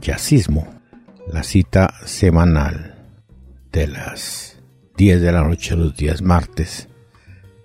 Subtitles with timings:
[0.00, 0.66] Jazzismo,
[1.26, 2.94] la cita semanal
[3.72, 4.58] de las
[4.96, 6.88] 10 de la noche los días martes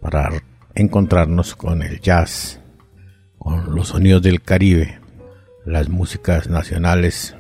[0.02, 0.30] para
[0.76, 2.60] encontrarnos con el jazz,
[3.38, 5.00] con los sonidos del Caribe,
[5.66, 7.36] las músicas nacionales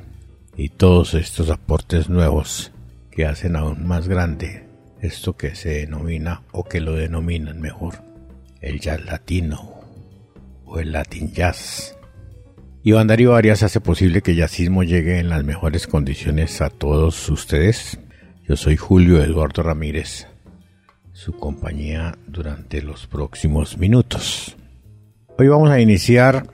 [0.55, 2.71] y todos estos aportes nuevos
[3.11, 4.67] que hacen aún más grande
[5.01, 7.95] esto que se denomina o que lo denominan mejor
[8.61, 9.73] el jazz latino
[10.79, 11.95] el Latin Jazz.
[12.85, 17.29] Iván Darío Arias hace posible que el jazzismo llegue en las mejores condiciones a todos
[17.29, 17.97] ustedes.
[18.45, 20.27] Yo soy Julio Eduardo Ramírez,
[21.13, 24.57] su compañía durante los próximos minutos.
[25.37, 26.45] Hoy vamos a iniciar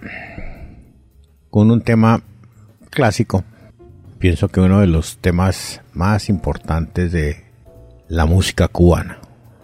[1.49, 2.21] con un tema
[2.91, 3.43] clásico.
[4.19, 7.43] Pienso que uno de los temas más importantes de
[8.07, 9.19] la música cubana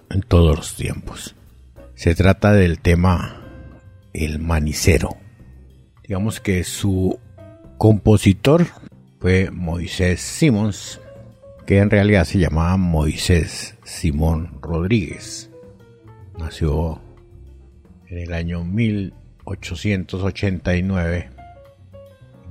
[0.10, 1.36] en todos los tiempos.
[1.94, 3.44] Se trata del tema
[4.14, 5.25] el Manicero.
[6.08, 7.20] Digamos que su
[7.80, 8.68] compositor
[9.20, 11.02] fue Moisés Simons,
[11.66, 15.50] que en realidad se llamaba Moisés Simón Rodríguez.
[16.38, 17.02] Nació
[18.08, 21.30] en el año 1889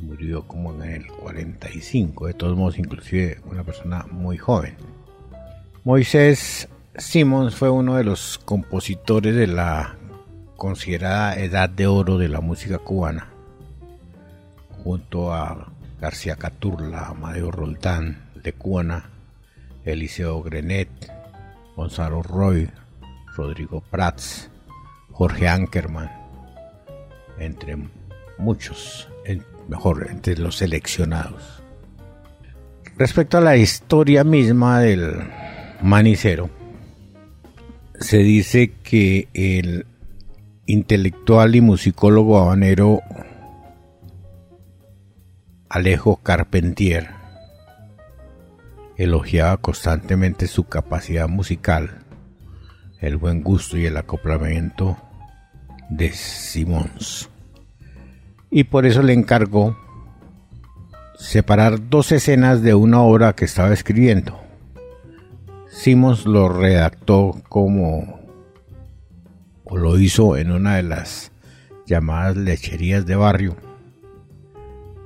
[0.00, 4.74] y murió como en el 45, de todos modos inclusive una persona muy joven.
[5.84, 9.96] Moisés Simons fue uno de los compositores de la
[10.56, 13.28] considerada edad de oro de la música cubana,
[14.84, 18.52] junto a García Caturla, Amadeo Roldán de
[19.84, 20.89] Eliseo Grenet,
[21.74, 22.68] Gonzalo Roy,
[23.34, 24.50] Rodrigo Prats,
[25.11, 26.11] Jorge Ankerman,
[27.39, 27.78] entre
[28.39, 29.08] muchos,
[29.68, 31.62] mejor, entre los seleccionados.
[32.96, 35.30] Respecto a la historia misma del
[35.83, 36.51] manicero,
[37.98, 39.86] se dice que el
[40.66, 43.01] intelectual y musicólogo habanero
[45.74, 47.08] Alejo Carpentier
[48.96, 51.98] elogiaba constantemente su capacidad musical,
[53.01, 54.96] el buen gusto y el acoplamiento
[55.90, 57.29] de Simons.
[58.52, 59.77] Y por eso le encargó
[61.18, 64.40] separar dos escenas de una obra que estaba escribiendo.
[65.68, 68.20] Simons lo redactó como
[69.64, 71.33] o lo hizo en una de las
[71.84, 73.57] llamadas lecherías de barrio,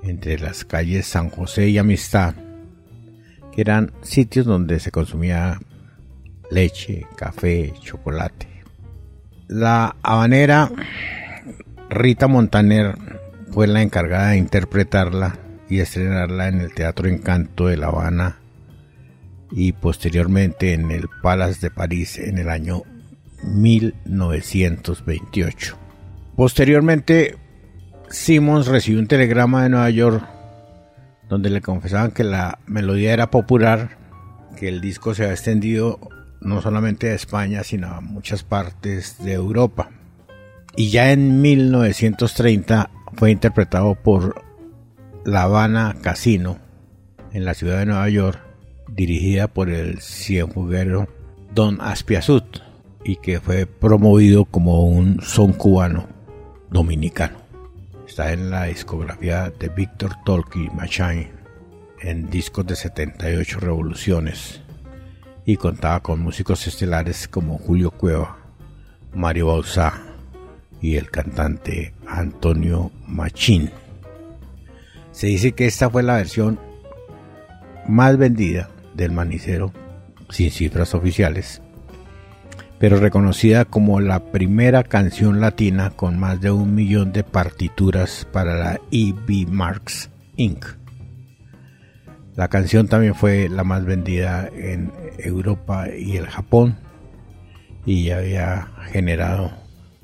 [0.09, 2.35] entre las calles San José y Amistad,
[3.53, 5.61] que eran sitios donde se consumía
[6.51, 8.49] leche, café, chocolate.
[9.49, 10.71] La habanera
[11.91, 12.97] Rita Montaner
[13.51, 15.39] fue la encargada de interpretarla
[15.69, 18.39] y estrenarla en el Teatro Encanto de La Habana
[19.51, 22.83] y posteriormente en el Palace de París en el año
[23.43, 25.79] 1928.
[26.37, 27.37] Posteriormente,
[28.11, 30.25] Simmons recibió un telegrama de Nueva York
[31.29, 33.99] donde le confesaban que la melodía era popular,
[34.57, 36.01] que el disco se había extendido
[36.41, 39.91] no solamente a España, sino a muchas partes de Europa.
[40.75, 44.43] Y ya en 1930 fue interpretado por
[45.25, 46.59] La Habana Casino
[47.33, 48.41] en la ciudad de Nueva York,
[48.89, 51.09] dirigida por el cienfuguero
[51.55, 52.61] Don Aspiazut
[53.05, 56.09] y que fue promovido como un son cubano
[56.71, 57.47] dominicano.
[58.09, 61.31] Está en la discografía de Víctor Tolki Machine
[62.01, 64.63] en discos de 78 revoluciones
[65.45, 68.39] y contaba con músicos estelares como Julio Cueva,
[69.13, 70.01] Mario Bauzá
[70.81, 73.71] y el cantante Antonio Machín.
[75.13, 76.59] Se dice que esta fue la versión
[77.87, 79.71] más vendida del manicero,
[80.31, 81.61] sin cifras oficiales,
[82.78, 88.54] pero reconocida como la primera canción latina con más de un millón de partituras para
[88.54, 90.65] la EB Marks Inc.
[92.36, 96.78] La canción también fue la más vendida en Europa y el Japón
[97.84, 99.51] y había generado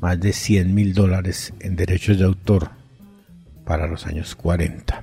[0.01, 2.71] más de 100 mil dólares en derechos de autor
[3.65, 5.03] para los años 40.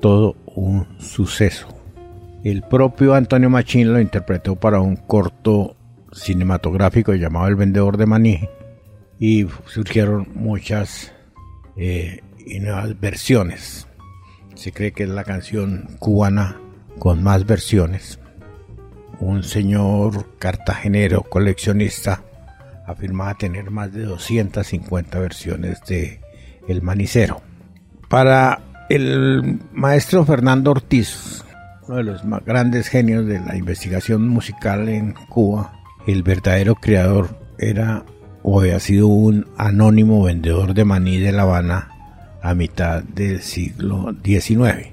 [0.00, 1.68] Todo un suceso.
[2.42, 5.75] El propio Antonio Machín lo interpretó para un corto
[6.16, 8.48] cinematográfico llamado El Vendedor de Maní
[9.18, 11.12] y surgieron muchas
[11.76, 13.86] eh, y nuevas versiones.
[14.54, 16.60] Se cree que es la canción cubana
[16.98, 18.18] con más versiones.
[19.20, 22.22] Un señor cartagenero coleccionista
[22.86, 26.20] afirmaba tener más de 250 versiones de
[26.68, 27.42] El Manicero.
[28.08, 31.44] Para el maestro Fernando Ortiz,
[31.88, 35.72] uno de los más grandes genios de la investigación musical en Cuba,
[36.06, 38.04] el verdadero creador era
[38.42, 41.90] o había sido un anónimo vendedor de maní de La Habana
[42.42, 44.88] a mitad del siglo XIX.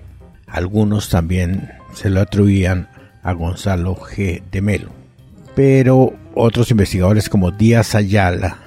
[0.47, 2.89] Algunos también se lo atribuían
[3.21, 4.41] a Gonzalo G.
[4.51, 4.89] de Melo.
[5.55, 8.57] Pero otros investigadores como Díaz Ayala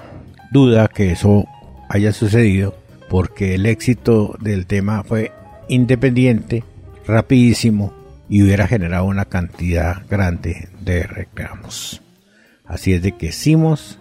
[0.51, 1.45] duda que eso
[1.89, 2.73] haya sucedido
[3.09, 5.33] porque el éxito del tema fue
[5.67, 6.63] independiente,
[7.05, 7.93] rapidísimo
[8.29, 12.01] y hubiera generado una cantidad grande de reclamos.
[12.67, 13.99] Así es de que Simos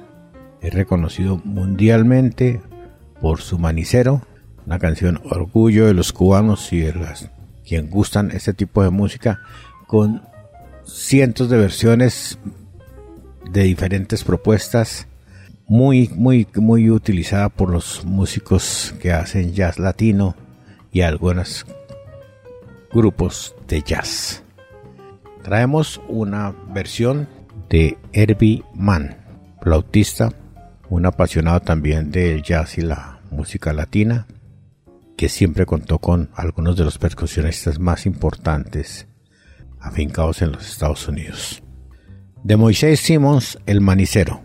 [0.60, 2.60] es reconocido mundialmente
[3.20, 4.22] por su manicero,
[4.66, 7.30] una canción orgullo de los cubanos y de las
[7.66, 9.40] quien gustan este tipo de música
[9.86, 10.22] con
[10.84, 12.38] cientos de versiones
[13.50, 15.08] de diferentes propuestas
[15.66, 20.36] muy muy muy utilizada por los músicos que hacen jazz latino
[20.92, 21.66] y algunos
[22.92, 24.42] grupos de jazz.
[25.42, 27.28] Traemos una versión
[27.68, 29.16] de Herbie Mann,
[29.60, 30.32] flautista,
[30.88, 34.26] un apasionado también del jazz y la música latina,
[35.16, 39.06] que siempre contó con algunos de los percusionistas más importantes
[39.80, 41.62] afincados en los Estados Unidos.
[42.42, 44.42] De Moisés Simmons, El Manicero,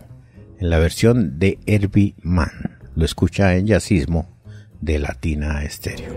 [0.58, 2.78] en la versión de Herbie Mann.
[2.94, 4.38] Lo escucha en Jazzismo
[4.80, 6.14] de Latina Estéreo.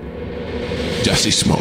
[1.04, 1.58] Jazzismo.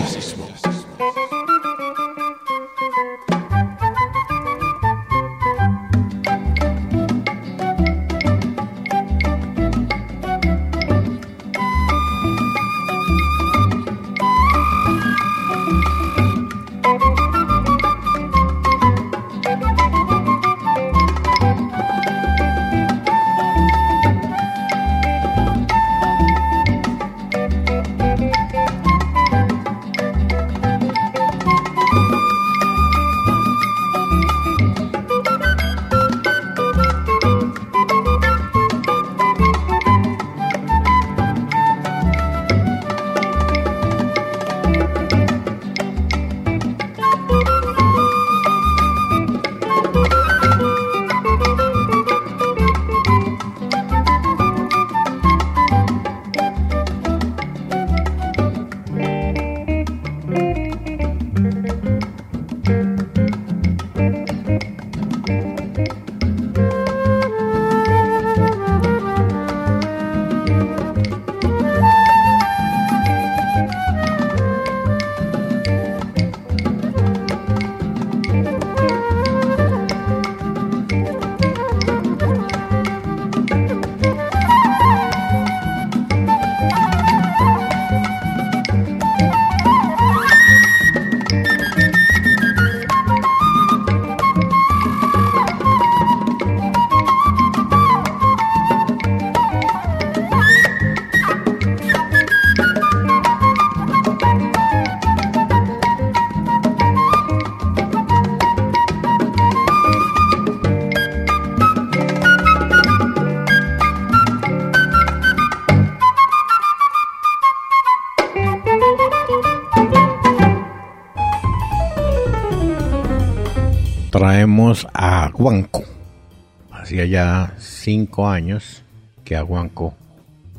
[127.04, 128.82] Hacía ya cinco años
[129.26, 129.94] que Aguanco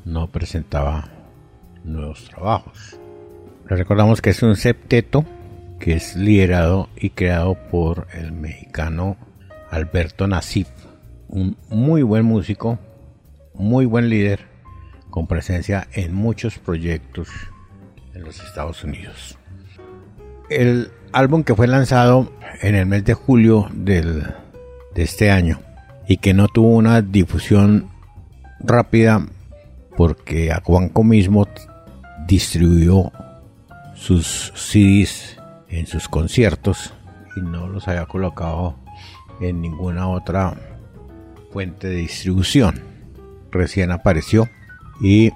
[0.03, 1.09] no presentaba
[1.83, 2.99] nuevos trabajos.
[3.67, 5.25] Le recordamos que es un septeto
[5.79, 9.17] que es liderado y creado por el mexicano
[9.71, 10.67] Alberto Nasif,
[11.29, 12.77] un muy buen músico,
[13.55, 14.41] muy buen líder,
[15.09, 17.27] con presencia en muchos proyectos
[18.13, 19.39] en los Estados Unidos.
[20.51, 24.21] El álbum que fue lanzado en el mes de julio del,
[24.93, 25.64] de este año
[26.07, 27.89] y que no tuvo una difusión
[28.59, 29.25] rápida
[29.97, 31.47] porque Acuanco mismo
[32.27, 33.11] distribuyó
[33.95, 35.37] sus CDs
[35.69, 36.93] en sus conciertos
[37.35, 38.75] y no los había colocado
[39.41, 40.53] en ninguna otra
[41.51, 42.81] fuente de distribución.
[43.51, 44.49] Recién apareció
[45.01, 45.31] y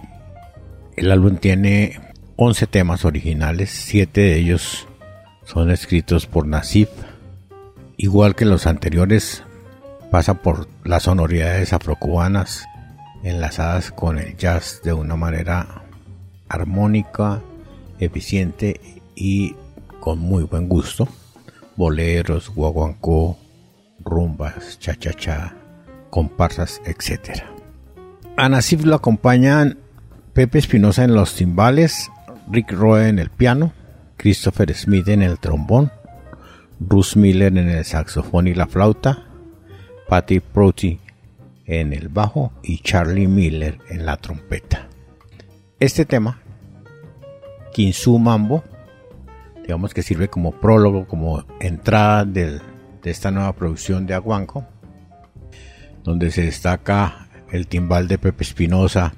[0.95, 1.99] el álbum tiene
[2.35, 4.87] 11 temas originales, 7 de ellos
[5.45, 6.89] son escritos por Nasif.
[7.97, 9.43] Igual que los anteriores,
[10.11, 12.65] pasa por las sonoridades afrocubanas
[13.23, 15.83] enlazadas con el jazz de una manera
[16.47, 17.41] armónica
[17.99, 19.55] eficiente y
[19.99, 21.07] con muy buen gusto.
[21.75, 23.37] Boleros, guaguancó,
[24.03, 25.55] rumbas, cha-cha-cha,
[26.09, 27.43] comparsas, etc.
[28.37, 29.77] A Nasif lo acompañan
[30.33, 32.09] Pepe Espinosa en los timbales,
[32.49, 33.73] Rick Roe en el piano,
[34.17, 35.91] Christopher Smith en el trombón,
[36.79, 39.28] Bruce Miller en el saxofón y la flauta,
[40.09, 40.99] Patty Proti
[41.67, 44.89] en el bajo y Charlie Miller en la trompeta.
[45.79, 46.41] Este tema,
[47.73, 48.63] Kinsu Mambo,
[49.61, 52.59] digamos que sirve como prólogo, como entrada de
[53.03, 54.65] esta nueva producción de Aguanco,
[56.03, 59.13] donde se destaca el timbal de Pepe Espinosa,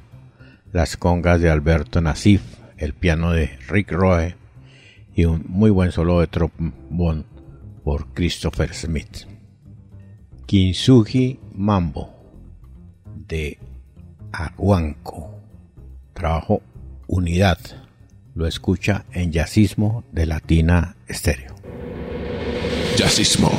[0.74, 2.42] las congas de Alberto Nasif,
[2.76, 4.36] el piano de Rick Roe
[5.16, 7.26] y un muy buen solo de trombón
[7.86, 9.31] por Christopher Smith.
[10.52, 12.10] Kinsugi Mambo
[13.26, 13.58] de
[14.34, 15.30] Aguanco.
[16.14, 16.62] Trabajo
[17.08, 17.58] Unidad.
[18.36, 21.56] Lo escucha en Yacismo de Latina Estéreo.
[22.98, 23.50] Yacismo.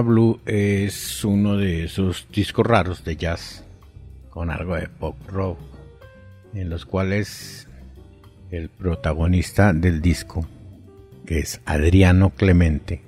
[0.00, 3.64] Blue es uno de esos discos raros de jazz
[4.30, 5.58] con algo de pop rock,
[6.54, 7.68] en los cuales
[8.50, 10.46] el protagonista del disco,
[11.26, 13.02] que es Adriano Clemente,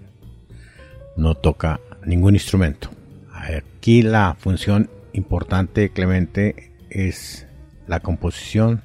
[1.16, 2.90] no toca ningún instrumento.
[3.32, 7.46] Aquí la función importante de Clemente es
[7.86, 8.82] la composición,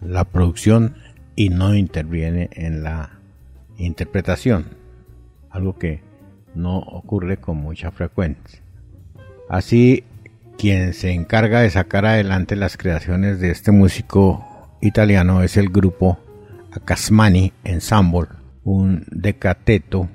[0.00, 0.96] la producción
[1.34, 3.18] y no interviene en la
[3.76, 4.66] interpretación,
[5.50, 6.05] algo que
[6.56, 8.60] no ocurre con mucha frecuencia.
[9.48, 10.04] Así,
[10.58, 14.44] quien se encarga de sacar adelante las creaciones de este músico
[14.80, 16.18] italiano es el grupo
[16.72, 18.28] Acasmani Ensemble,
[18.64, 20.08] un decateto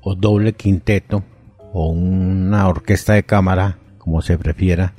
[0.00, 1.22] o doble quinteto
[1.72, 4.94] o una orquesta de cámara, como se prefiera,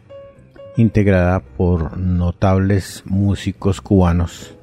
[0.77, 4.55] integrada por notables músicos cubanos,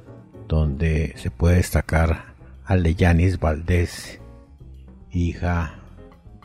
[0.47, 2.33] donde se puede destacar
[2.65, 4.19] a Leyanis Valdés,
[5.11, 5.80] hija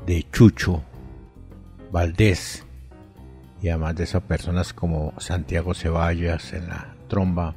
[0.07, 0.83] de Chucho
[1.91, 2.65] Valdés,
[3.61, 7.55] y además de esas personas como Santiago Ceballos en la tromba,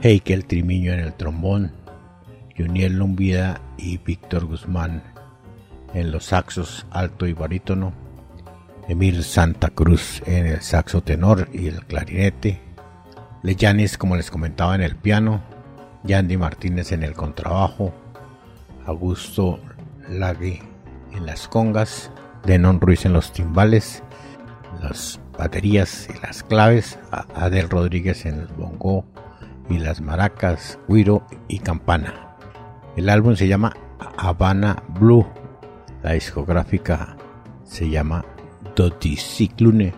[0.00, 1.72] Heikel Trimiño en el trombón,
[2.56, 5.02] Juniel Lumbida y Víctor Guzmán
[5.92, 7.92] en los saxos alto y barítono,
[8.88, 12.60] Emil Santa Cruz en el saxo tenor y el clarinete,
[13.42, 15.42] Leyanis, como les comentaba, en el piano,
[16.04, 17.92] Yandy Martínez en el contrabajo,
[18.86, 19.60] Augusto
[20.08, 20.67] Lagui
[21.12, 22.10] en las congas,
[22.44, 24.02] Denon Ruiz en los timbales,
[24.82, 26.98] las baterías y las claves,
[27.34, 29.04] Adel Rodríguez en el bongo
[29.68, 32.36] y las maracas, guiro y campana.
[32.96, 33.76] El álbum se llama
[34.16, 35.26] Habana Blue,
[36.02, 37.16] la discográfica
[37.64, 38.24] se llama
[38.74, 39.92] Doticiclune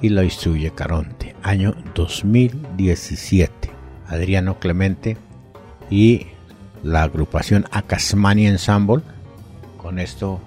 [0.00, 3.70] y la distribuye Caronte, año 2017.
[4.10, 5.16] Adriano Clemente
[5.88, 6.26] y
[6.82, 9.02] la agrupación Acasmani Ensemble
[9.80, 10.40] con esto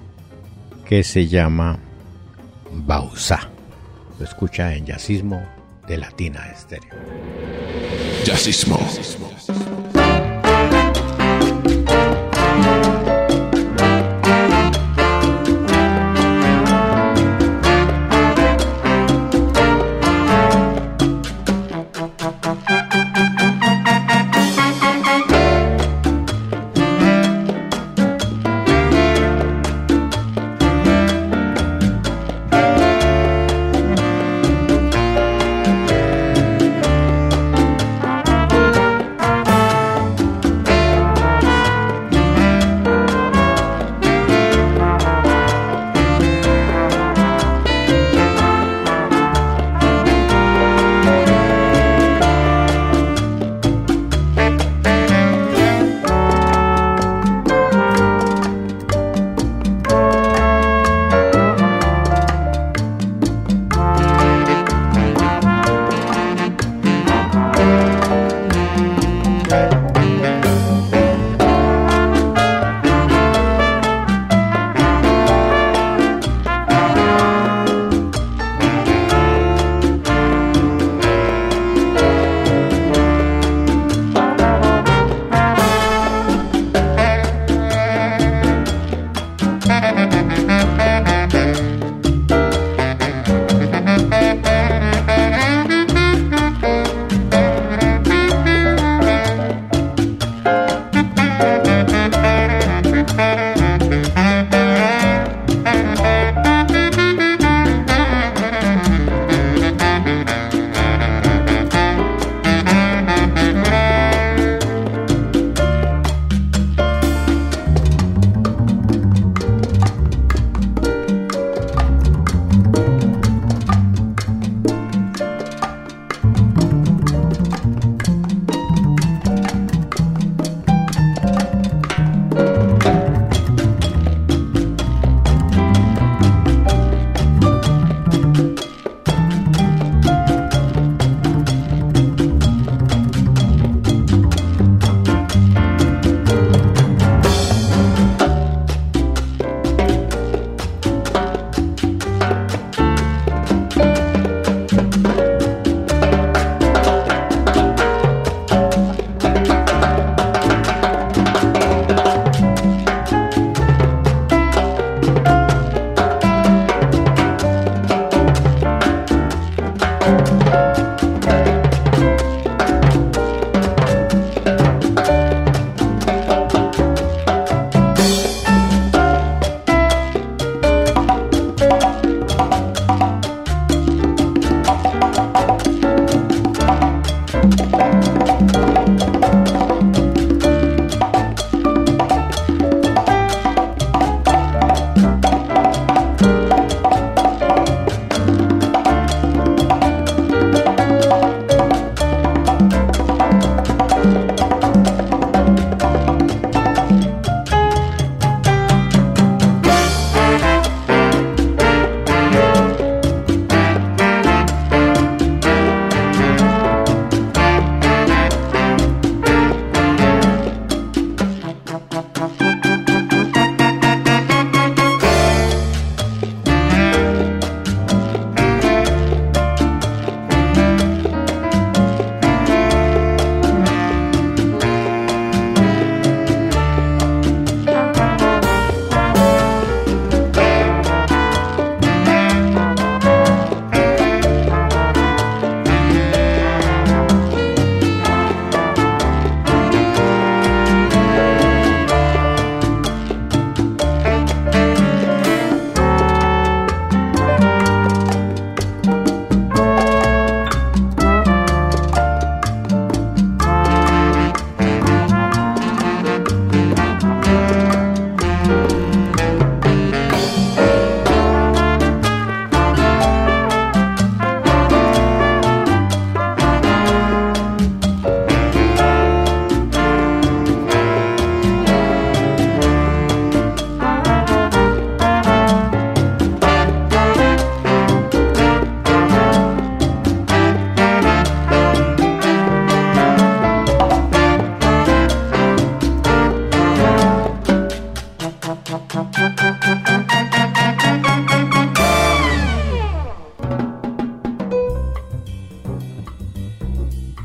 [0.88, 1.80] que se llama
[2.72, 3.50] Bausa.
[4.20, 5.44] Lo escucha en Yacismo
[5.88, 6.94] de Latina Estéreo.
[8.26, 8.78] Jazzismo.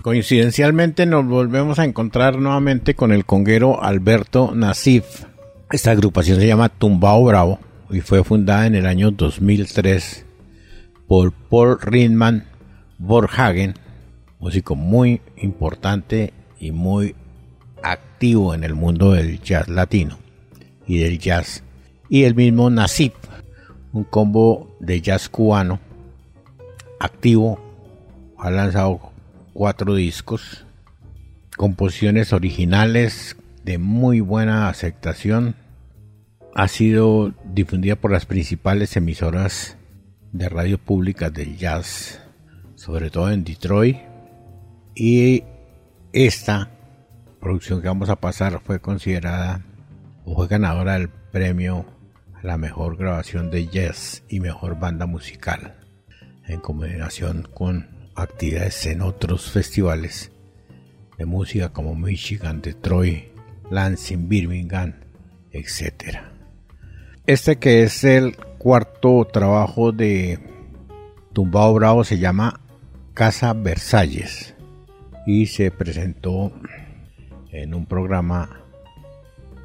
[0.08, 5.04] Coincidencialmente nos volvemos a encontrar nuevamente con el conguero Alberto Nasif.
[5.70, 7.58] Esta agrupación se llama Tumbao Bravo
[7.90, 10.24] y fue fundada en el año 2003
[11.06, 12.46] por Paul Rindman
[12.96, 13.74] Borhagen,
[14.40, 17.14] músico muy importante y muy
[17.82, 20.16] activo en el mundo del jazz latino
[20.86, 21.62] y del jazz.
[22.08, 23.12] Y el mismo Nasif,
[23.92, 25.80] un combo de jazz cubano
[26.98, 27.60] activo,
[28.38, 29.07] ha lanzado
[29.58, 30.64] cuatro discos,
[31.56, 35.56] composiciones originales de muy buena aceptación,
[36.54, 39.76] ha sido difundida por las principales emisoras
[40.30, 42.22] de radio públicas del jazz,
[42.76, 43.96] sobre todo en Detroit,
[44.94, 45.42] y
[46.12, 46.70] esta
[47.40, 49.64] producción que vamos a pasar fue considerada
[50.24, 51.84] o fue ganadora del premio
[52.32, 55.74] a la mejor grabación de jazz y mejor banda musical,
[56.46, 60.32] en combinación con actividades en otros festivales
[61.16, 63.24] de música como Michigan, Detroit,
[63.70, 64.94] Lansing, Birmingham,
[65.50, 66.18] etc.
[67.26, 70.38] Este que es el cuarto trabajo de
[71.32, 72.60] Tumbao Bravo se llama
[73.14, 74.54] Casa Versalles
[75.26, 76.52] y se presentó
[77.50, 78.60] en un programa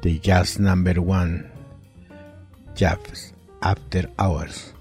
[0.02, 1.46] de Jazz Number One,
[2.74, 4.74] Jazz After Hours,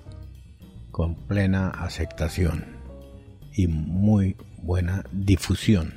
[0.92, 2.73] con plena aceptación
[3.54, 5.94] y muy buena difusión.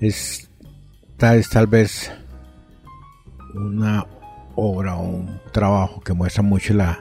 [0.00, 2.12] Esta es tal vez
[3.54, 4.06] una
[4.56, 7.00] obra o un trabajo que muestra mucho la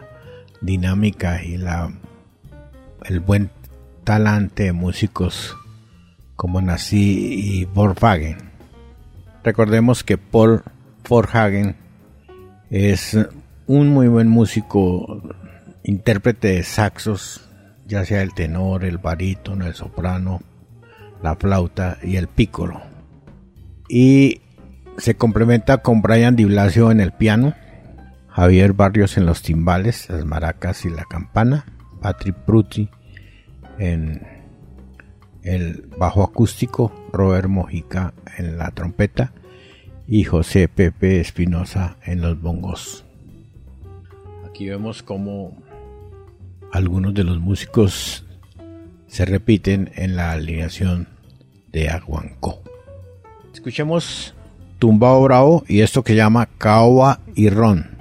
[0.62, 1.92] dinámica y la
[3.06, 3.50] el buen
[4.04, 5.56] talante de músicos
[6.36, 8.38] como Nací y Volkswagen.
[9.44, 10.64] Recordemos que Paul
[11.04, 11.76] Forhagen
[12.70, 13.18] es
[13.68, 15.22] un muy buen músico,
[15.84, 17.50] intérprete de saxos,
[17.86, 20.42] ya sea el tenor, el barítono, el soprano,
[21.22, 22.82] la flauta y el pícolo.
[23.90, 24.42] Y
[24.98, 27.54] se complementa con Brian Di Blasio en el piano,
[28.30, 31.66] Javier Barrios en los timbales, las maracas y la campana,
[32.02, 32.90] Patrick Prutti
[33.80, 34.22] en
[35.44, 39.34] el bajo acústico, Robert Mojica en la trompeta
[40.08, 43.06] y José Pepe Espinosa en los bongos.
[44.48, 45.63] Aquí vemos cómo
[46.74, 48.26] algunos de los músicos
[49.08, 51.08] se repiten en la alineación
[51.72, 52.64] de Aguancó.
[53.54, 54.34] Escuchemos
[54.80, 57.96] Tumbao Bravo y esto que llama Caoba y Ron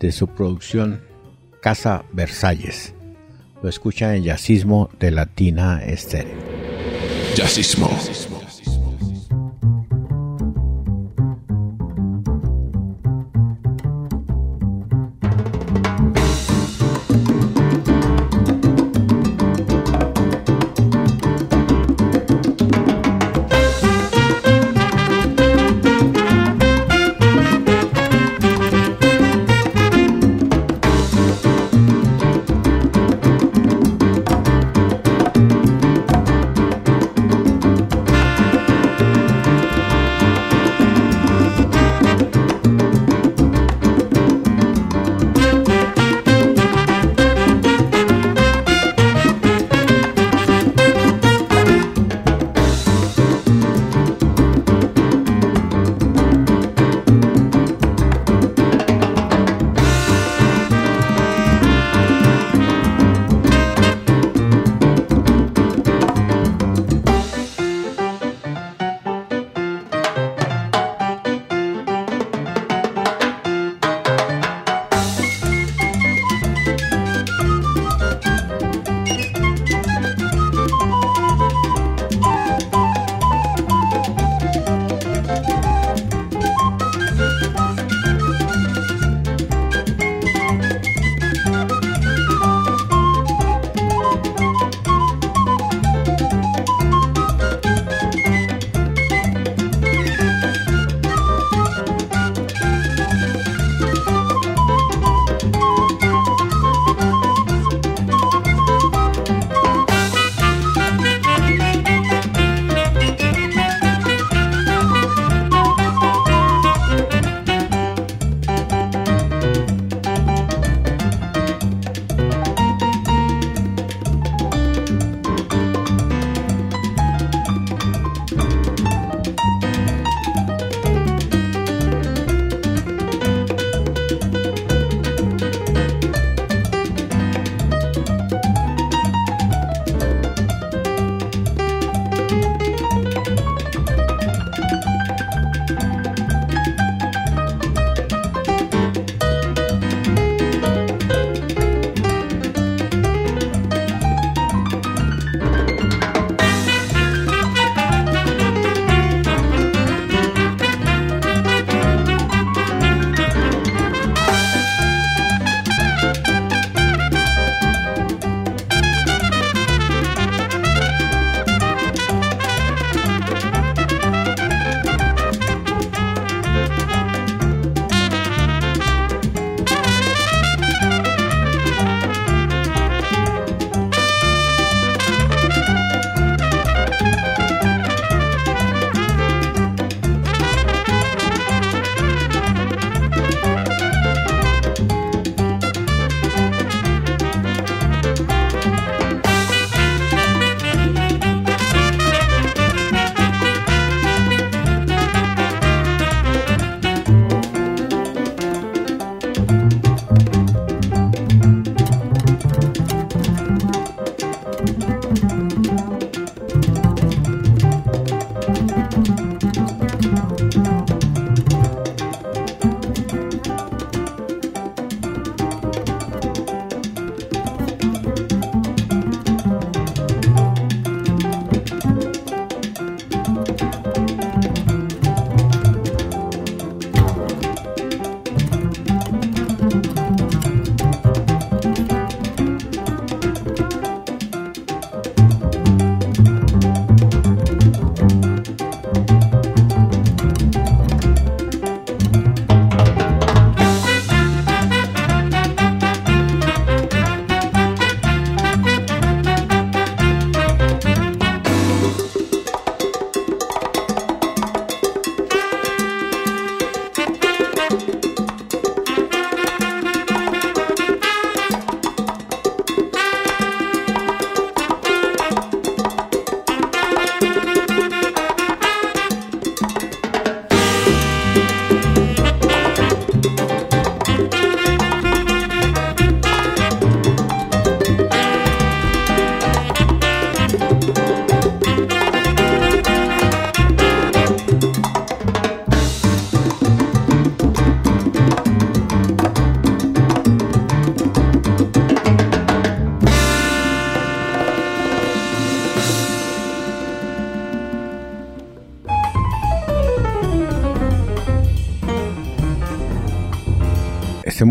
[0.00, 1.02] de su producción
[1.60, 2.94] Casa Versalles.
[3.62, 6.38] Lo escucha en Yacismo de Latina Estéreo.
[7.36, 7.90] Yacismo.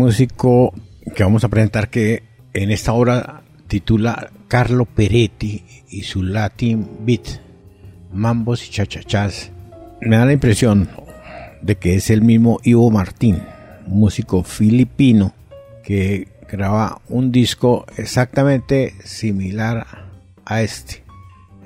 [0.08, 0.72] Músico
[1.14, 2.22] que vamos a presentar que
[2.54, 7.42] en esta obra titula Carlo Peretti y su Latin Beat,
[8.14, 9.52] Mambos y Chachachas.
[10.00, 10.88] Me da la impresión
[11.60, 13.42] de que es el mismo Ivo Martín,
[13.86, 15.34] músico filipino
[15.84, 20.08] que graba un disco exactamente similar
[20.46, 21.04] a este.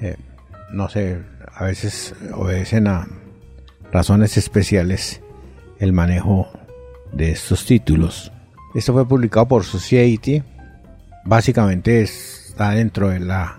[0.01, 0.17] Eh,
[0.73, 1.21] no sé,
[1.55, 3.07] a veces obedecen a
[3.93, 5.21] razones especiales
[5.79, 6.49] el manejo
[7.13, 8.33] de estos títulos.
[8.75, 10.43] Esto fue publicado por Society.
[11.25, 13.59] Básicamente está dentro de la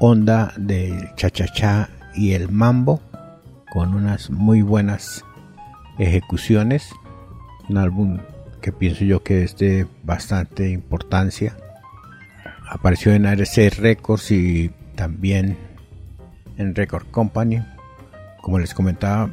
[0.00, 3.00] onda del cha-cha-cha y el mambo,
[3.72, 5.24] con unas muy buenas
[5.98, 6.90] ejecuciones.
[7.68, 8.18] Un álbum
[8.60, 11.56] que pienso yo que es de bastante importancia.
[12.68, 15.56] Apareció en ARC Records y también
[16.56, 17.62] en Record Company.
[18.42, 19.30] Como les comentaba,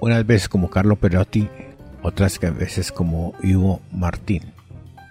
[0.00, 1.48] unas veces como Carlo Perotti,
[2.08, 4.42] otras veces como Ivo Martín.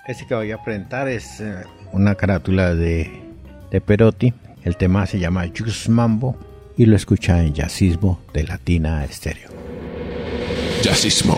[0.08, 3.10] Este que voy a presentar es eh, una carátula de,
[3.72, 4.34] de Perotti.
[4.64, 6.36] El tema se llama Jus Mambo
[6.76, 9.50] y lo escucha en Jazzismo de Latina Estéreo.
[10.82, 11.38] Jazzismo.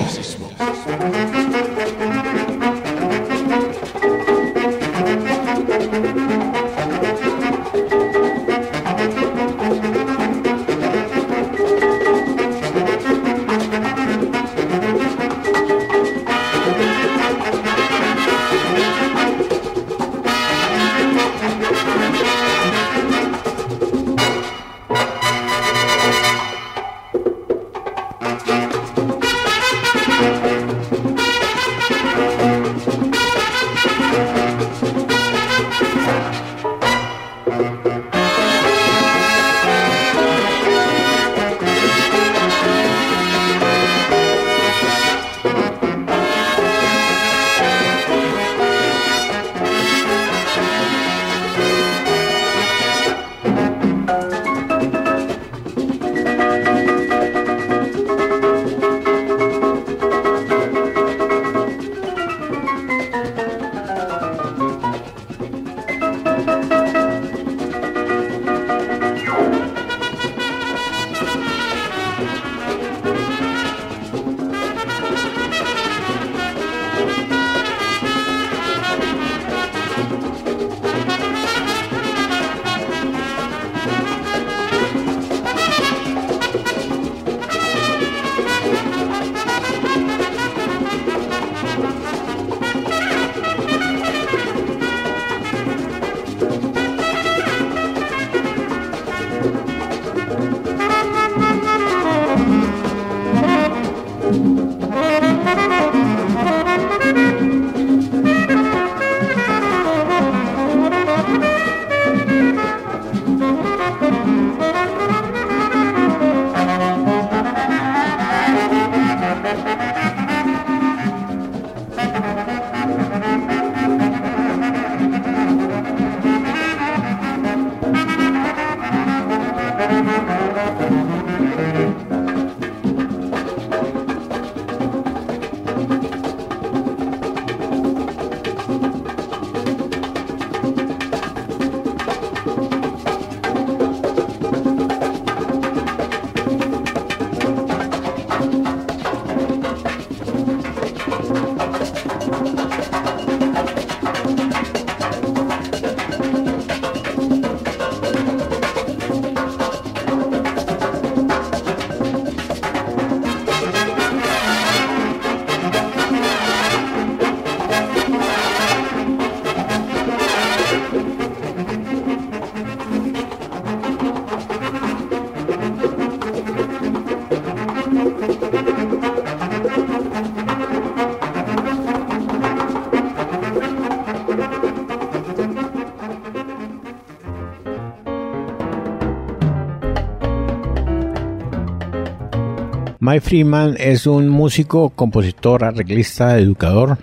[193.09, 196.99] Mike Freeman es un músico, compositor, arreglista, educador,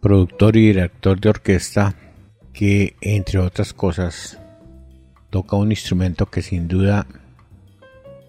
[0.00, 1.94] productor y director de orquesta
[2.54, 4.40] que, entre otras cosas,
[5.28, 7.06] toca un instrumento que sin duda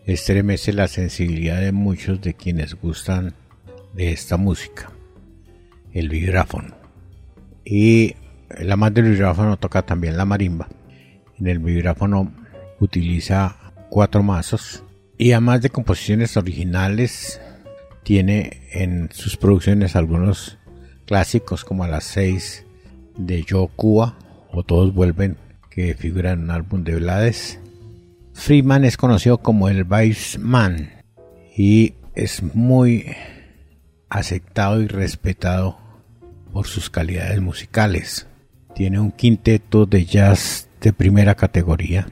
[0.06, 3.36] estremece la sensibilidad de muchos de quienes gustan
[3.94, 4.92] de esta música,
[5.94, 6.76] el vibráfono.
[7.64, 8.18] Y
[8.50, 10.68] el amante del vibráfono toca también la marimba.
[11.40, 12.34] En el vibráfono
[12.82, 13.56] utiliza
[13.90, 14.84] cuatro mazos
[15.18, 17.42] y además de composiciones originales,
[18.04, 20.58] tiene en sus producciones algunos
[21.06, 22.66] clásicos como a las 6
[23.18, 24.18] de Yo Cuba
[24.52, 25.38] o Todos Vuelven,
[25.70, 27.60] que figura en un álbum de Blades.
[28.34, 30.92] Freeman es conocido como el Vice Man
[31.56, 33.16] y es muy
[34.10, 35.80] aceptado y respetado
[36.54, 38.28] por sus calidades musicales.
[38.76, 42.08] Tiene un quinteto de jazz de primera categoría,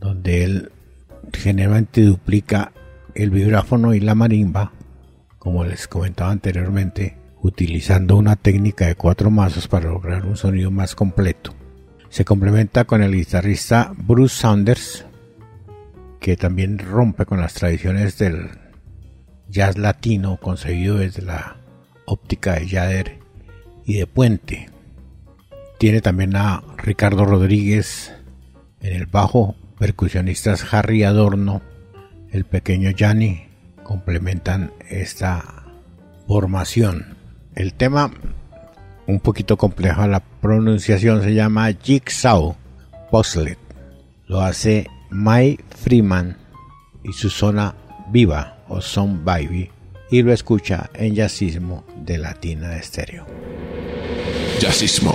[0.00, 0.72] donde él
[1.36, 2.72] generalmente duplica
[3.14, 4.72] el vibráfono y la marimba,
[5.38, 10.94] como les comentaba anteriormente, utilizando una técnica de cuatro mazos para lograr un sonido más
[10.94, 11.54] completo.
[12.08, 15.04] Se complementa con el guitarrista Bruce Saunders,
[16.20, 18.48] que también rompe con las tradiciones del
[19.48, 21.56] jazz latino concebido desde la
[22.06, 23.18] óptica de Yader
[23.84, 24.70] y de Puente.
[25.78, 28.12] Tiene también a Ricardo Rodríguez
[28.80, 31.62] en el bajo, percusionistas Harry Adorno,
[32.30, 33.46] el pequeño Yanni,
[33.82, 35.64] complementan esta
[36.26, 37.16] formación.
[37.54, 38.10] El tema,
[39.06, 42.56] un poquito complejo la pronunciación, se llama Jigsaw
[43.10, 43.58] Puzzle.
[44.26, 46.36] Lo hace Mike Freeman
[47.02, 47.74] y su zona
[48.10, 49.70] viva o Son Baby
[50.10, 53.26] y lo escucha en Jazzismo de Latina Estéreo.
[54.60, 55.14] Jazzismo.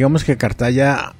[0.00, 1.12] Digamos que Cartaya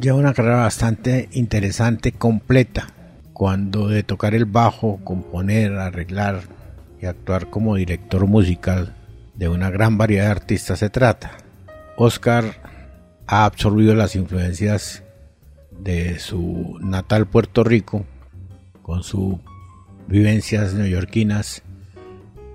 [0.00, 2.86] lleva una carrera bastante interesante, completa.
[3.34, 6.44] Cuando de tocar el bajo, componer, arreglar
[6.98, 8.96] y actuar como director musical
[9.34, 11.32] de una gran variedad de artistas se trata.
[11.98, 12.54] Oscar
[13.26, 15.02] ha absorbido las influencias
[15.70, 18.06] de su natal Puerto Rico
[18.80, 19.34] con sus
[20.08, 21.62] vivencias neoyorquinas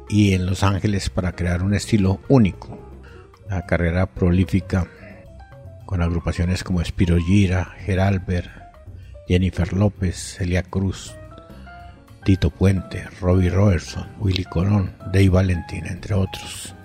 [0.09, 2.79] y en Los Ángeles para crear un estilo único.
[3.47, 4.87] La carrera prolífica
[5.87, 8.51] con agrupaciones como Spiro Gira, Geralber,
[9.27, 11.15] Jennifer López, Celia Cruz,
[12.25, 16.75] Tito Puente, Robbie Robertson, Willy Colón, Dave Valentin, entre otros.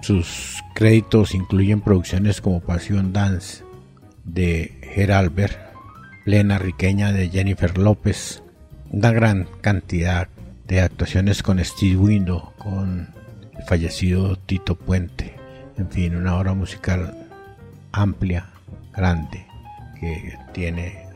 [0.00, 3.62] Sus créditos incluyen producciones como Pasión Dance
[4.24, 5.58] de Geralber,
[6.24, 8.42] Plena Riqueña de Jennifer López,
[8.90, 10.28] una gran cantidad
[10.66, 13.10] de actuaciones con Steve Window, con
[13.54, 15.34] el fallecido Tito Puente,
[15.76, 17.21] en fin, una obra musical
[17.92, 18.46] amplia,
[18.92, 19.46] grande,
[20.00, 21.06] que tiene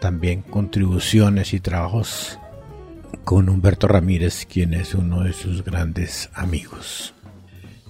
[0.00, 2.38] también contribuciones y trabajos
[3.24, 7.14] con Humberto Ramírez, quien es uno de sus grandes amigos.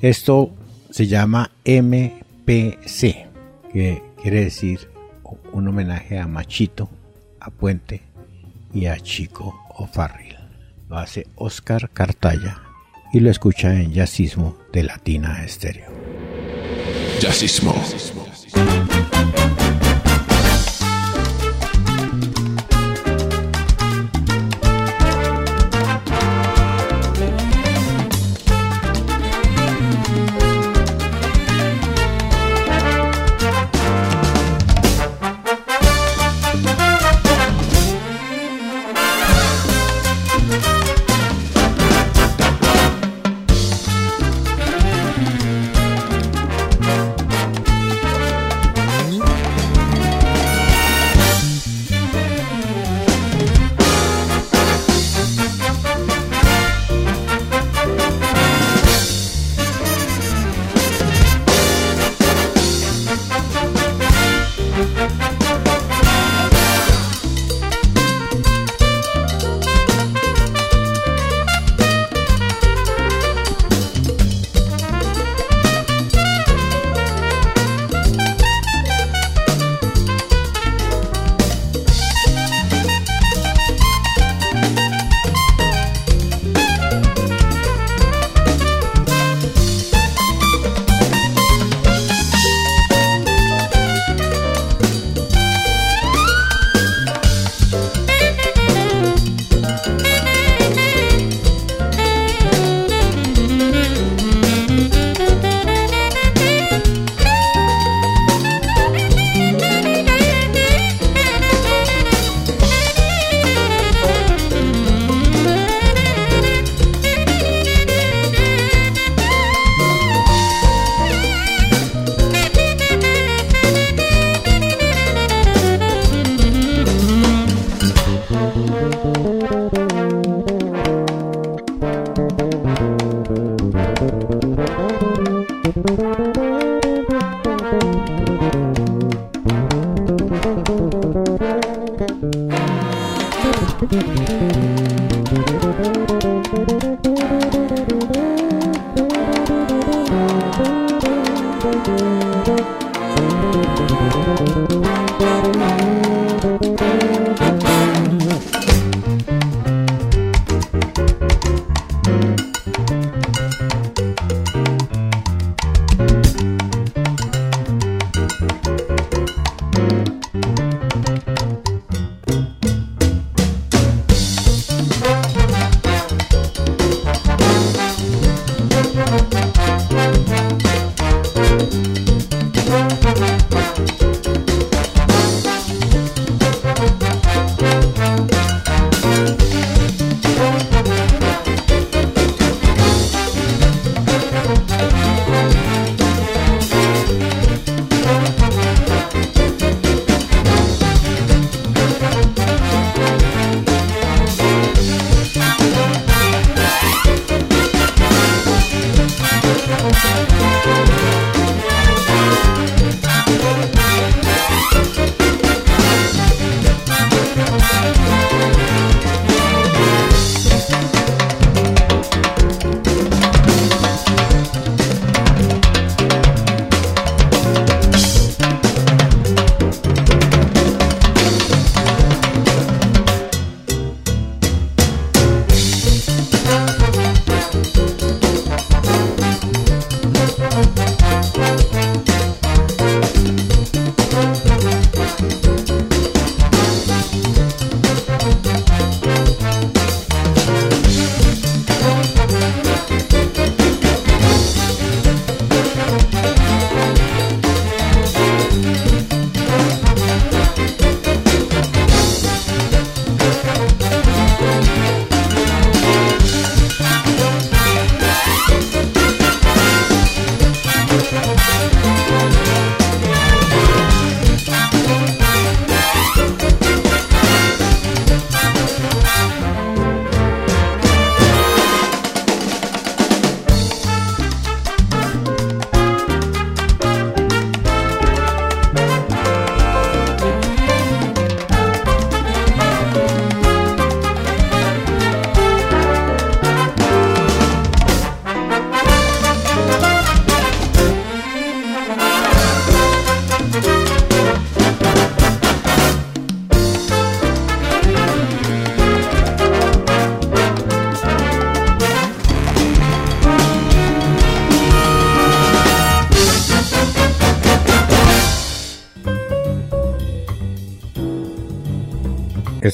[0.01, 0.55] Esto
[0.91, 3.26] se llama MPC,
[3.72, 4.89] que quiere decir
[5.53, 6.89] un homenaje a Machito,
[7.41, 8.03] a Puente
[8.72, 10.37] y a Chico O'Farrill.
[10.89, 12.62] Lo hace Oscar Cartaya
[13.12, 16.05] y lo escucha en Jazzismo de Latina Estéreo.
[17.21, 17.75] Jazzismo.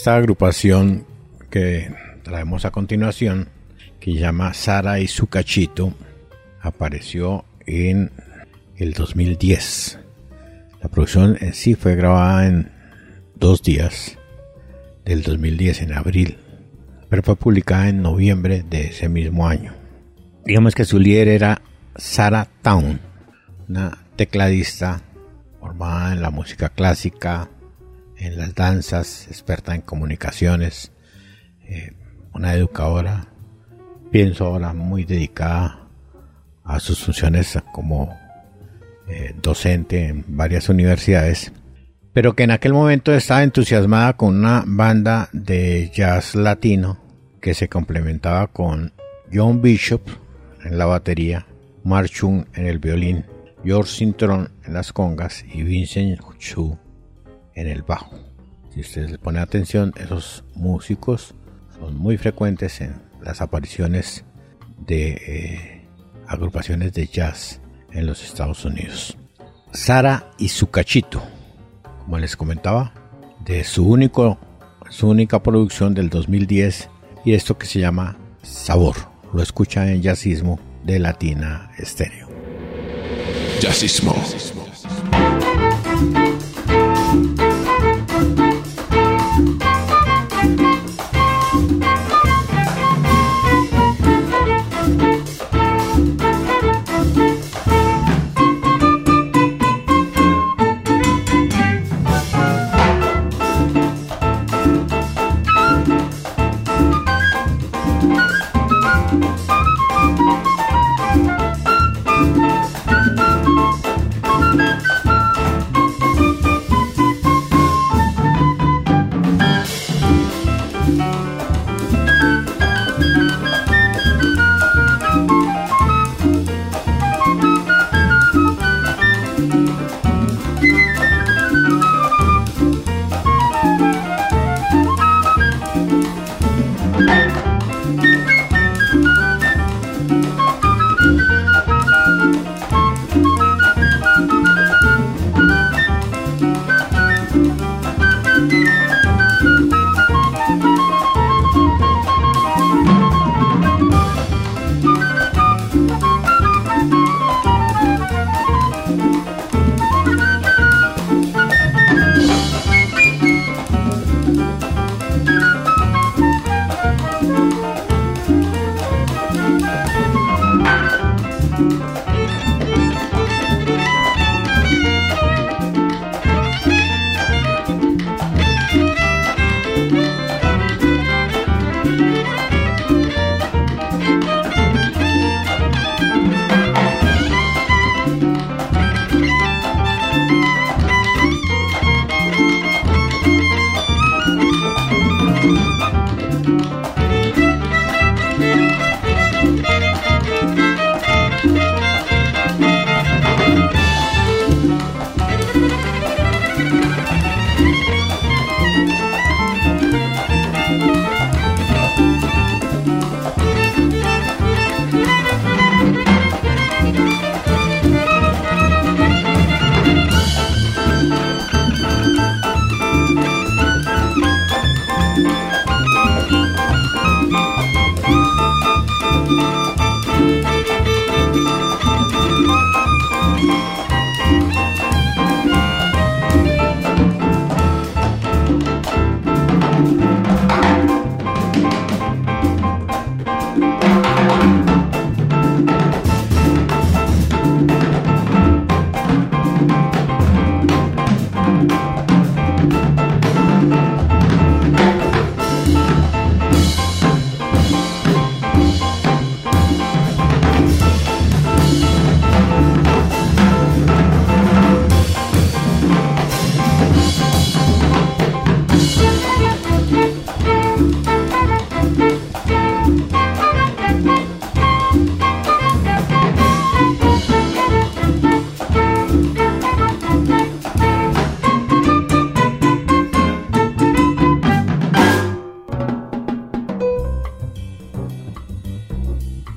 [0.02, 1.06] Esta agrupación
[1.48, 1.94] que
[2.24, 3.50] traemos a continuación,
[4.00, 5.94] que llama Sara y su cachito,
[6.60, 8.10] apareció en
[8.74, 10.00] el 2010.
[10.82, 12.72] La producción en sí fue grabada en
[13.36, 14.18] dos días
[15.04, 16.36] del 2010, en abril,
[17.08, 19.72] pero fue publicada en noviembre de ese mismo año.
[20.44, 21.62] Digamos que su líder era
[21.94, 22.98] Sarah Town,
[23.68, 25.00] una tecladista
[25.60, 27.50] formada en la música clásica,
[28.22, 30.92] en las danzas, experta en comunicaciones,
[31.64, 31.92] eh,
[32.32, 33.26] una educadora,
[34.12, 35.88] pienso ahora muy dedicada
[36.62, 38.16] a sus funciones como
[39.08, 41.50] eh, docente en varias universidades,
[42.12, 47.00] pero que en aquel momento estaba entusiasmada con una banda de jazz latino
[47.40, 48.92] que se complementaba con
[49.32, 50.02] John Bishop
[50.64, 51.44] en la batería,
[51.82, 53.24] Mark Chung en el violín,
[53.64, 56.78] George Sintron en las congas y Vincent Chu
[57.54, 58.18] en el bajo.
[58.72, 61.34] Si ustedes le ponen atención, esos músicos
[61.78, 64.24] son muy frecuentes en las apariciones
[64.78, 65.88] de eh,
[66.26, 67.60] agrupaciones de jazz
[67.92, 69.16] en los Estados Unidos.
[69.72, 71.22] Sara y su cachito,
[72.00, 72.92] como les comentaba,
[73.44, 74.38] de su único
[74.92, 76.90] su única producción del 2010
[77.24, 78.96] y esto que se llama Sabor.
[79.32, 82.28] Lo escucha en Jazzismo de Latina Estéreo.
[83.60, 84.14] Jazzismo.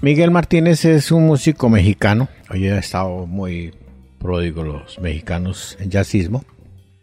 [0.05, 2.29] Miguel Martínez es un músico mexicano.
[2.51, 3.73] Hoy ha estado muy
[4.19, 6.45] pródigo los mexicanos en jazzismo.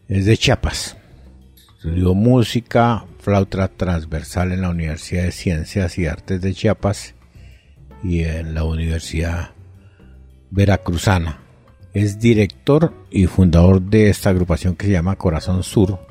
[0.07, 0.97] Es de Chiapas.
[1.79, 7.17] Estudió música, flauta transversal en la Universidad de Ciencias y Artes de Chiapas
[8.05, 9.51] y en la Universidad
[10.53, 11.41] Veracruzana.
[11.95, 16.07] Es director y fundador de esta agrupación que se llama Corazón Sur,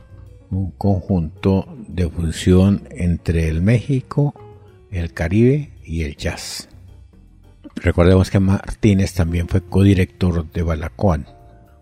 [0.50, 4.36] un conjunto de fusión entre el México,
[4.92, 6.68] el Caribe y el jazz.
[7.76, 11.28] Recordemos que Martínez también fue codirector de Balacoan,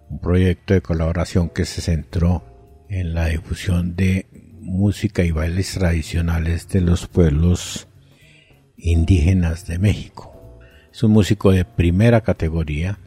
[0.09, 2.43] un proyecto de colaboración que se centró
[2.89, 4.27] en la difusión de
[4.59, 7.87] música y bailes tradicionales de los pueblos
[8.77, 10.59] indígenas de México.
[10.91, 12.99] Es un músico de primera categoría.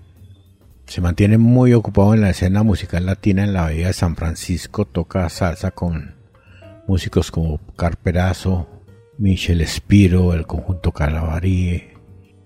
[0.86, 4.84] Se mantiene muy ocupado en la escena musical latina en la Bahía de San Francisco.
[4.84, 6.14] Toca salsa con
[6.86, 8.68] músicos como Carperazo,
[9.18, 11.91] Michel Espiro, el conjunto Calabarí,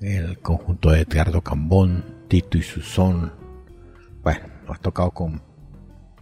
[0.01, 3.33] el conjunto de Edgardo Cambón, Tito y Susón.
[4.23, 5.43] Bueno, ha tocado con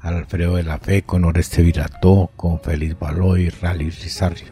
[0.01, 4.47] Alfredo de la Fe, con Oreste Virató, con Félix Baloy, Rally Rizario.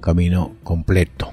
[0.00, 1.30] Camino completo.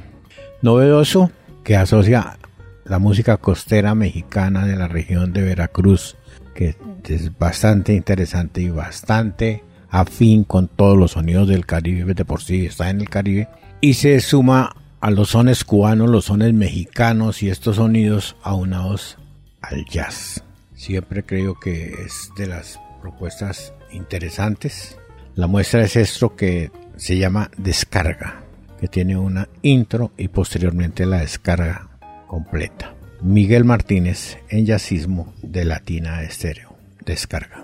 [0.61, 1.31] Novedoso
[1.63, 2.37] que asocia
[2.85, 6.15] la música costera mexicana de la región de Veracruz,
[6.53, 6.75] que
[7.07, 12.65] es bastante interesante y bastante afín con todos los sonidos del Caribe, de por sí
[12.65, 13.49] está en el Caribe,
[13.81, 19.17] y se suma a los sones cubanos, los sones mexicanos y estos sonidos aunados
[19.61, 20.43] al jazz.
[20.73, 24.97] Siempre creo que es de las propuestas interesantes.
[25.35, 28.43] La muestra es esto que se llama descarga,
[28.79, 31.89] que tiene una intro y posteriormente la descarga
[32.27, 32.93] completa.
[33.21, 36.75] Miguel Martínez en jazzismo de Latina Estéreo.
[37.05, 37.63] Descarga.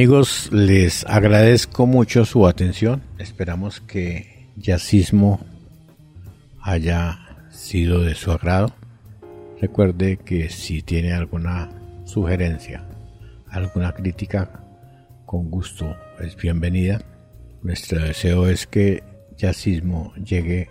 [0.00, 3.02] Amigos, les agradezco mucho su atención.
[3.18, 5.44] Esperamos que Yacismo
[6.62, 7.18] haya
[7.50, 8.72] sido de su agrado.
[9.60, 11.68] Recuerde que si tiene alguna
[12.06, 12.82] sugerencia,
[13.50, 14.64] alguna crítica,
[15.26, 17.02] con gusto es bienvenida.
[17.62, 19.04] Nuestro deseo es que
[19.36, 20.70] Yacismo llegue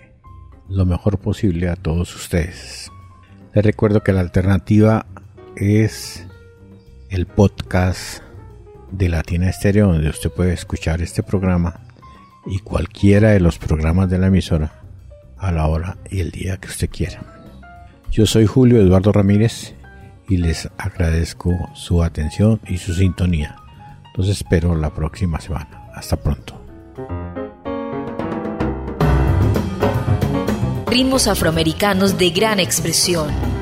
[0.69, 2.89] lo mejor posible a todos ustedes.
[3.53, 5.05] Les recuerdo que la alternativa
[5.55, 6.25] es
[7.11, 8.23] el podcast
[8.91, 11.81] de Latina Estéreo, donde usted puede escuchar este programa
[12.45, 14.71] y cualquiera de los programas de la emisora
[15.37, 17.21] a la hora y el día que usted quiera.
[18.11, 19.75] Yo soy Julio Eduardo Ramírez
[20.27, 23.55] y les agradezco su atención y su sintonía.
[24.15, 25.89] Los espero la próxima semana.
[25.93, 26.59] Hasta pronto.
[30.87, 33.29] Ritmos afroamericanos de gran expresión